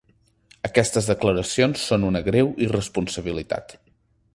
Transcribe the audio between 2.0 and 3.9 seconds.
una greu irresponsabilitat.